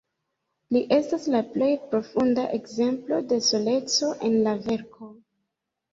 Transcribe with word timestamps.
Li 0.75 0.79
estas 0.95 1.27
la 1.33 1.41
plej 1.57 1.67
profunda 1.91 2.47
ekzemplo 2.59 3.21
de 3.33 3.41
soleco 3.49 4.11
en 4.31 4.43
la 4.49 4.55
verko. 4.69 5.15